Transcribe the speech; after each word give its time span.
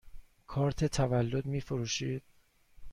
کارت 0.47 0.85
تولد 0.85 1.45
می 1.45 1.61
فروشید؟ 1.61 2.23